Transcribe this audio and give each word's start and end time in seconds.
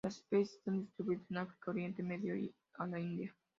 Las 0.03 0.17
especies 0.17 0.53
están 0.55 0.79
distribuidas 0.79 1.29
en 1.29 1.37
África, 1.37 1.69
Oriente 1.69 2.01
Medio 2.01 2.33
a 2.79 2.87
la 2.87 2.99
India. 2.99 3.31